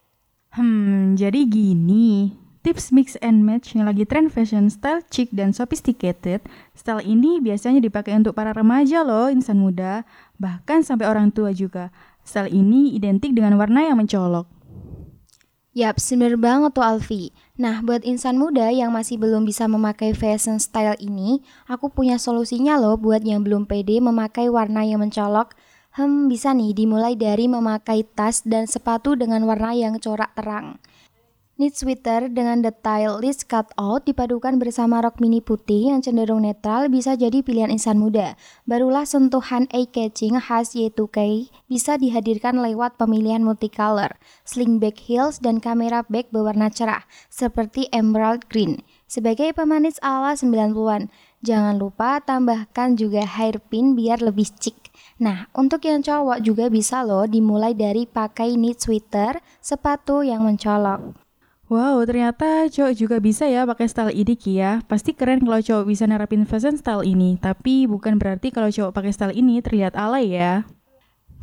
Hmm, 0.54 1.18
jadi 1.18 1.42
gini. 1.50 2.46
Tips 2.66 2.90
mix 2.90 3.14
and 3.22 3.46
match 3.46 3.78
yang 3.78 3.86
lagi 3.86 4.10
tren 4.10 4.26
fashion 4.26 4.74
style 4.74 5.06
chic 5.14 5.30
dan 5.30 5.54
sophisticated. 5.54 6.42
Style 6.74 7.06
ini 7.06 7.38
biasanya 7.38 7.78
dipakai 7.78 8.18
untuk 8.18 8.34
para 8.34 8.58
remaja 8.58 9.06
loh, 9.06 9.30
insan 9.30 9.62
muda. 9.62 10.02
Bahkan 10.38 10.86
sampai 10.86 11.08
orang 11.08 11.32
tua 11.32 11.56
juga. 11.56 11.94
Style 12.26 12.50
ini 12.50 12.98
identik 12.98 13.36
dengan 13.38 13.56
warna 13.62 13.86
yang 13.86 14.02
mencolok. 14.02 14.50
Yap, 15.76 16.00
bener 16.00 16.40
banget 16.40 16.72
tuh 16.72 16.88
Alfi. 16.88 17.36
Nah, 17.60 17.84
buat 17.84 18.08
insan 18.08 18.40
muda 18.40 18.72
yang 18.72 18.96
masih 18.96 19.20
belum 19.20 19.44
bisa 19.44 19.68
memakai 19.68 20.16
fashion 20.16 20.56
style 20.56 20.96
ini, 21.04 21.44
aku 21.68 21.92
punya 21.92 22.16
solusinya 22.16 22.80
loh 22.80 22.96
buat 22.96 23.28
yang 23.28 23.44
belum 23.44 23.68
pede 23.68 24.00
memakai 24.00 24.48
warna 24.48 24.88
yang 24.88 25.04
mencolok. 25.04 25.52
Hmm, 26.00 26.32
bisa 26.32 26.56
nih 26.56 26.72
dimulai 26.72 27.20
dari 27.20 27.52
memakai 27.52 28.08
tas 28.08 28.40
dan 28.48 28.72
sepatu 28.72 29.20
dengan 29.20 29.44
warna 29.44 29.76
yang 29.76 30.00
corak 30.00 30.32
terang. 30.32 30.80
Knit 31.56 31.72
sweater 31.72 32.28
dengan 32.28 32.60
detail 32.60 33.24
list 33.24 33.48
cut 33.48 33.72
out 33.80 34.04
dipadukan 34.04 34.60
bersama 34.60 35.00
rok 35.00 35.24
mini 35.24 35.40
putih 35.40 35.88
yang 35.88 36.04
cenderung 36.04 36.44
netral 36.44 36.92
bisa 36.92 37.16
jadi 37.16 37.40
pilihan 37.40 37.72
insan 37.72 37.96
muda. 37.96 38.36
Barulah 38.68 39.08
sentuhan 39.08 39.64
eye-catching 39.72 40.36
khas 40.36 40.76
Y2K 40.76 41.48
bisa 41.72 41.96
dihadirkan 41.96 42.60
lewat 42.60 43.00
pemilihan 43.00 43.40
multicolor, 43.40 44.20
sling 44.44 44.84
back 44.84 45.00
heels, 45.08 45.40
dan 45.40 45.64
kamera 45.64 46.04
bag 46.12 46.28
berwarna 46.28 46.68
cerah 46.68 47.08
seperti 47.32 47.88
emerald 47.96 48.52
green. 48.52 48.84
Sebagai 49.08 49.56
pemanis 49.56 49.96
ala 50.04 50.36
90-an, 50.36 51.08
jangan 51.40 51.80
lupa 51.80 52.20
tambahkan 52.20 53.00
juga 53.00 53.24
hairpin 53.24 53.96
biar 53.96 54.20
lebih 54.20 54.52
chic. 54.60 54.76
Nah, 55.24 55.48
untuk 55.56 55.88
yang 55.88 56.04
cowok 56.04 56.44
juga 56.44 56.68
bisa 56.68 57.00
loh 57.08 57.24
dimulai 57.24 57.72
dari 57.72 58.04
pakai 58.04 58.60
knit 58.60 58.84
sweater, 58.84 59.40
sepatu 59.64 60.20
yang 60.20 60.44
mencolok. 60.44 61.25
Wow, 61.66 62.06
ternyata 62.06 62.70
cowok 62.70 62.94
juga 62.94 63.18
bisa 63.18 63.50
ya 63.50 63.66
pakai 63.66 63.90
style 63.90 64.14
ini 64.14 64.38
Ki 64.38 64.62
ya. 64.62 64.86
Pasti 64.86 65.18
keren 65.18 65.42
kalau 65.42 65.58
cowok 65.58 65.90
bisa 65.90 66.06
nerapin 66.06 66.46
fashion 66.46 66.78
style 66.78 67.02
ini. 67.02 67.42
Tapi 67.42 67.90
bukan 67.90 68.22
berarti 68.22 68.54
kalau 68.54 68.70
cowok 68.70 68.94
pakai 68.94 69.10
style 69.10 69.34
ini 69.34 69.66
terlihat 69.66 69.98
alay 69.98 70.38
ya. 70.38 70.70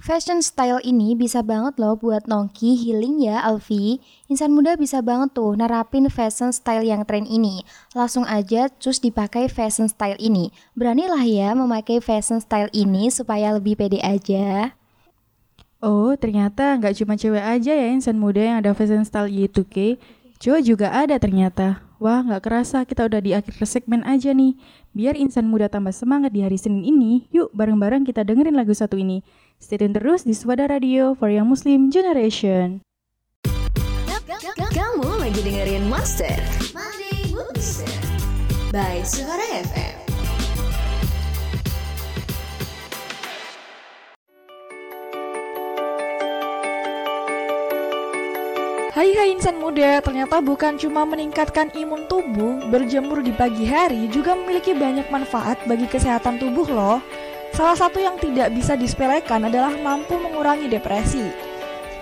Fashion 0.03 0.43
style 0.43 0.83
ini 0.83 1.15
bisa 1.15 1.47
banget 1.47 1.79
loh 1.79 1.95
buat 1.95 2.27
nongki 2.31 2.75
healing 2.75 3.23
ya 3.23 3.39
Alfi. 3.43 4.03
Insan 4.27 4.51
muda 4.55 4.75
bisa 4.75 4.99
banget 4.99 5.31
tuh 5.35 5.55
nerapin 5.59 6.07
fashion 6.07 6.55
style 6.55 6.87
yang 6.87 7.03
tren 7.03 7.27
ini. 7.27 7.63
Langsung 7.95 8.23
aja 8.27 8.67
cus 8.79 8.99
dipakai 8.99 9.47
fashion 9.51 9.87
style 9.87 10.19
ini. 10.23 10.51
Beranilah 10.75 11.23
ya 11.23 11.55
memakai 11.55 12.03
fashion 12.03 12.43
style 12.43 12.71
ini 12.75 13.11
supaya 13.11 13.55
lebih 13.55 13.79
pede 13.79 14.03
aja. 14.03 14.75
Oh, 15.83 16.15
ternyata 16.15 16.79
nggak 16.79 16.95
cuma 17.03 17.19
cewek 17.19 17.43
aja 17.43 17.75
ya 17.75 17.91
insan 17.91 18.15
muda 18.15 18.39
yang 18.39 18.63
ada 18.63 18.71
fashion 18.71 19.03
style 19.03 19.27
Y2K. 19.27 19.99
Cowok 20.39 20.63
juga 20.63 20.95
ada 20.95 21.19
ternyata. 21.19 21.83
Wah, 21.99 22.23
nggak 22.23 22.43
kerasa 22.47 22.87
kita 22.87 23.11
udah 23.11 23.19
di 23.19 23.35
akhir 23.35 23.59
segmen 23.67 24.07
aja 24.07 24.31
nih. 24.31 24.55
Biar 24.95 25.19
insan 25.19 25.51
muda 25.51 25.67
tambah 25.67 25.91
semangat 25.91 26.31
di 26.31 26.47
hari 26.47 26.55
Senin 26.55 26.87
ini, 26.87 27.27
yuk 27.35 27.51
bareng-bareng 27.51 28.07
kita 28.07 28.23
dengerin 28.23 28.55
lagu 28.55 28.71
satu 28.71 28.95
ini. 28.95 29.27
Stay 29.59 29.75
tune 29.75 29.91
terus 29.91 30.23
di 30.23 30.39
Swada 30.39 30.71
Radio 30.71 31.19
for 31.19 31.35
Young 31.35 31.51
Muslim 31.51 31.91
Generation. 31.91 32.79
Kamu 34.71 35.19
lagi 35.19 35.43
dengerin 35.43 35.91
Monster 35.91 36.39
by 38.71 39.03
Suara 39.03 39.47
FM. 39.67 39.92
Hai 49.03 49.19
hai 49.19 49.35
insan 49.35 49.59
muda, 49.59 49.99
ternyata 49.99 50.39
bukan 50.39 50.79
cuma 50.79 51.03
meningkatkan 51.03 51.75
imun 51.75 52.07
tubuh, 52.07 52.63
berjemur 52.71 53.19
di 53.19 53.35
pagi 53.35 53.67
hari 53.67 54.07
juga 54.07 54.39
memiliki 54.39 54.79
banyak 54.79 55.11
manfaat 55.11 55.59
bagi 55.67 55.91
kesehatan 55.91 56.39
tubuh 56.39 56.71
loh. 56.71 57.03
Salah 57.51 57.75
satu 57.75 57.99
yang 57.99 58.15
tidak 58.23 58.55
bisa 58.55 58.79
disepelekan 58.79 59.51
adalah 59.51 59.75
mampu 59.75 60.15
mengurangi 60.23 60.71
depresi. 60.71 61.35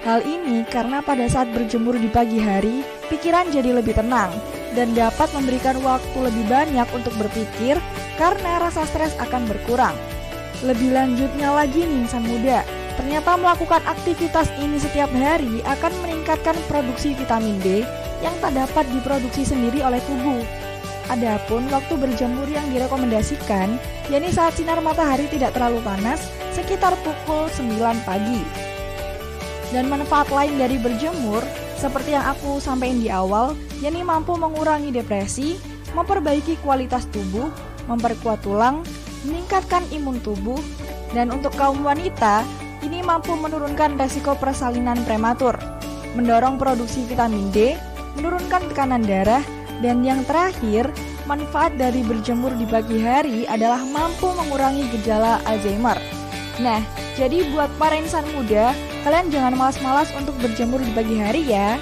Hal 0.05 0.21
ini 0.29 0.61
karena 0.69 1.01
pada 1.01 1.25
saat 1.25 1.49
berjemur 1.57 1.97
di 1.97 2.13
pagi 2.13 2.37
hari, 2.37 2.85
pikiran 3.09 3.49
jadi 3.49 3.81
lebih 3.81 3.97
tenang 3.97 4.37
dan 4.77 4.93
dapat 4.93 5.33
memberikan 5.33 5.81
waktu 5.81 6.19
lebih 6.21 6.53
banyak 6.53 6.89
untuk 6.93 7.17
berpikir 7.17 7.81
karena 8.21 8.61
rasa 8.61 8.85
stres 8.85 9.17
akan 9.17 9.49
berkurang. 9.49 9.97
Lebih 10.61 10.93
lanjutnya 10.93 11.49
lagi 11.49 11.81
nih 11.81 12.05
insan 12.05 12.29
muda, 12.29 12.61
ternyata 13.01 13.33
melakukan 13.41 13.81
aktivitas 13.89 14.53
ini 14.61 14.77
setiap 14.77 15.09
hari 15.17 15.65
akan 15.65 15.89
meningkatkan 16.05 16.53
produksi 16.69 17.17
vitamin 17.17 17.57
D 17.65 17.81
yang 18.21 18.37
tak 18.45 18.53
dapat 18.53 18.85
diproduksi 18.93 19.49
sendiri 19.49 19.81
oleh 19.81 20.05
tubuh. 20.05 20.45
Adapun 21.09 21.65
waktu 21.73 21.97
berjemur 21.97 22.45
yang 22.53 22.69
direkomendasikan, 22.69 23.81
yakni 24.13 24.29
saat 24.29 24.53
sinar 24.61 24.85
matahari 24.85 25.25
tidak 25.33 25.57
terlalu 25.57 25.81
panas, 25.81 26.29
sekitar 26.53 26.93
pukul 27.01 27.49
9 27.49 27.81
pagi. 28.05 28.45
Dan 29.73 29.89
manfaat 29.89 30.29
lain 30.29 30.61
dari 30.61 30.77
berjemur, 30.77 31.41
seperti 31.81 32.13
yang 32.13 32.29
aku 32.29 32.61
sampaikan 32.61 33.01
di 33.01 33.09
awal, 33.09 33.57
yakni 33.81 34.05
mampu 34.05 34.37
mengurangi 34.37 34.93
depresi, 34.93 35.57
memperbaiki 35.97 36.61
kualitas 36.61 37.09
tubuh, 37.09 37.49
memperkuat 37.89 38.45
tulang, 38.45 38.85
meningkatkan 39.25 39.89
imun 39.89 40.21
tubuh, 40.21 40.61
dan 41.17 41.33
untuk 41.33 41.51
kaum 41.57 41.81
wanita, 41.83 42.45
ini 42.91 43.07
mampu 43.07 43.39
menurunkan 43.39 43.95
resiko 44.03 44.35
persalinan 44.35 44.99
prematur, 45.07 45.55
mendorong 46.19 46.59
produksi 46.59 47.07
vitamin 47.07 47.47
D, 47.55 47.79
menurunkan 48.19 48.67
tekanan 48.67 49.07
darah, 49.07 49.47
dan 49.79 50.03
yang 50.03 50.27
terakhir, 50.27 50.91
manfaat 51.23 51.71
dari 51.79 52.03
berjemur 52.03 52.51
di 52.59 52.67
pagi 52.67 52.99
hari 52.99 53.47
adalah 53.47 53.79
mampu 53.87 54.35
mengurangi 54.35 54.91
gejala 54.99 55.39
Alzheimer. 55.47 56.03
Nah, 56.59 56.83
jadi 57.15 57.47
buat 57.55 57.71
para 57.79 57.95
insan 57.95 58.27
muda, 58.35 58.75
kalian 59.07 59.31
jangan 59.31 59.55
malas-malas 59.55 60.11
untuk 60.19 60.35
berjemur 60.43 60.83
di 60.83 60.91
pagi 60.91 61.15
hari 61.15 61.47
ya. 61.47 61.79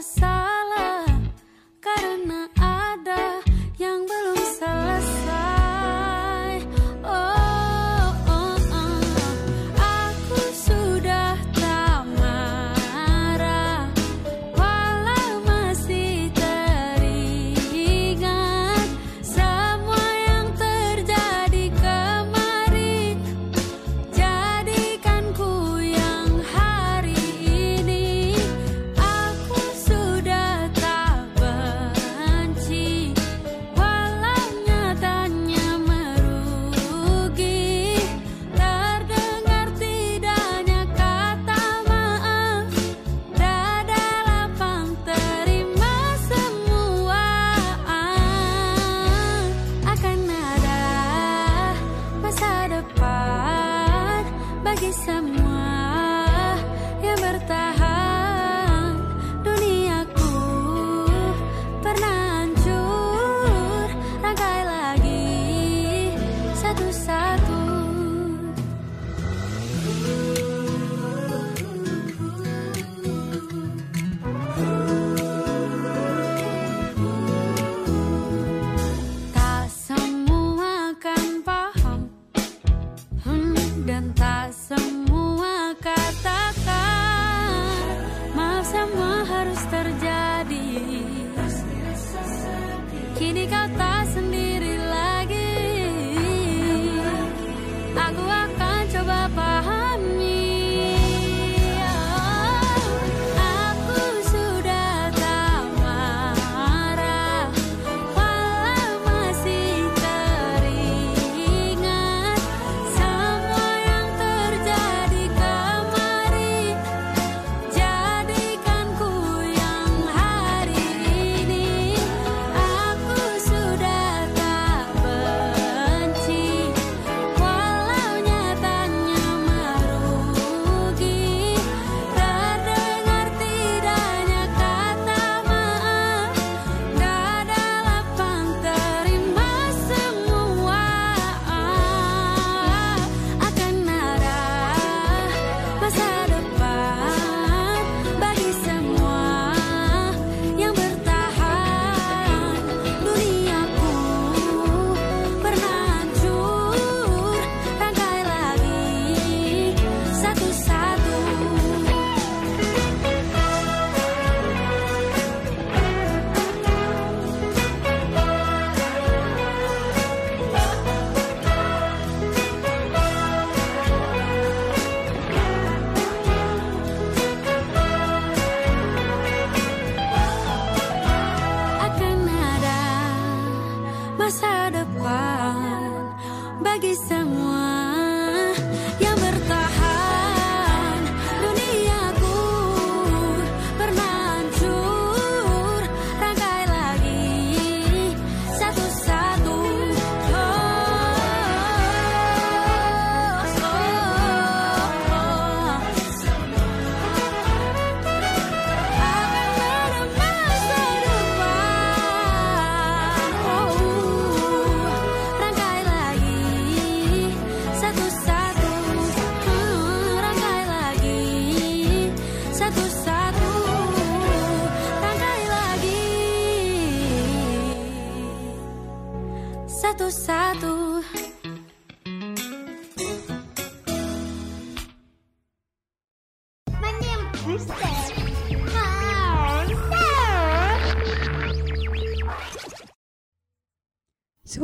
Salah 0.00 1.04
karena 1.82 2.48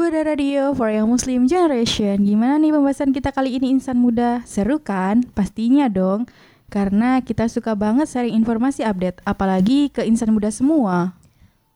Suara 0.09 0.25
Radio 0.25 0.73
for 0.73 0.89
Young 0.89 1.13
Muslim 1.13 1.45
Generation 1.45 2.25
Gimana 2.25 2.57
nih 2.57 2.73
pembahasan 2.73 3.13
kita 3.13 3.29
kali 3.29 3.61
ini 3.61 3.77
insan 3.77 4.01
muda? 4.01 4.41
Seru 4.49 4.81
kan? 4.81 5.21
Pastinya 5.37 5.85
dong 5.93 6.25
Karena 6.73 7.21
kita 7.21 7.45
suka 7.45 7.77
banget 7.77 8.09
sharing 8.09 8.33
informasi 8.33 8.89
update 8.89 9.21
Apalagi 9.29 9.93
ke 9.93 10.09
insan 10.09 10.33
muda 10.33 10.49
semua 10.49 11.13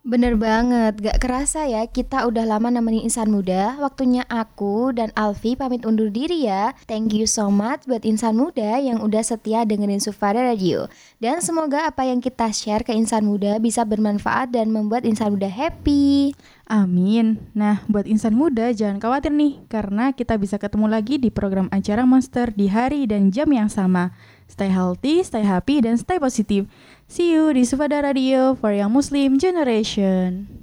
Bener 0.03 0.34
banget, 0.34 0.98
gak 0.98 1.22
kerasa 1.22 1.62
ya 1.70 1.86
kita 1.86 2.26
udah 2.26 2.42
lama 2.42 2.74
nemenin 2.74 3.07
insan 3.07 3.30
muda. 3.30 3.78
Waktunya 3.78 4.26
aku 4.26 4.90
dan 4.90 5.14
Alfi 5.14 5.55
pamit 5.55 5.86
undur 5.86 6.11
diri 6.11 6.42
ya. 6.42 6.74
Thank 6.90 7.14
you 7.14 7.30
so 7.30 7.55
much 7.55 7.86
buat 7.86 8.03
insan 8.03 8.34
muda 8.34 8.82
yang 8.82 8.98
udah 8.98 9.22
setia 9.22 9.62
dengerin 9.62 10.03
Sufada 10.03 10.42
Radio. 10.42 10.90
Dan 11.22 11.38
semoga 11.38 11.86
apa 11.86 12.03
yang 12.03 12.18
kita 12.18 12.50
share 12.50 12.82
ke 12.82 12.90
insan 12.90 13.30
muda 13.30 13.62
bisa 13.62 13.86
bermanfaat 13.86 14.50
dan 14.50 14.74
membuat 14.74 15.07
insan 15.07 15.38
muda 15.38 15.46
happy. 15.46 16.34
Amin. 16.66 17.38
Nah 17.55 17.86
buat 17.86 18.11
insan 18.11 18.34
muda 18.34 18.74
jangan 18.74 18.96
khawatir 18.96 19.28
nih 19.28 19.61
Karena 19.68 20.11
kita 20.16 20.40
bisa 20.40 20.57
ketemu 20.57 20.88
lagi 20.88 21.20
di 21.20 21.28
program 21.28 21.68
acara 21.68 22.03
Monster 22.03 22.50
di 22.50 22.66
hari 22.66 23.05
dan 23.07 23.30
jam 23.30 23.46
yang 23.55 23.70
sama 23.70 24.11
Stay 24.53 24.68
healthy, 24.68 25.24
stay 25.24 25.48
happy, 25.48 25.80
dan 25.80 25.96
stay 25.96 26.20
positif 26.20 26.68
See 27.09 27.32
you 27.32 27.57
di 27.57 27.64
Sufada 27.64 28.05
Radio 28.05 28.53
for 28.53 28.68
Young 28.68 28.92
Muslim 28.92 29.40
Generation 29.40 30.61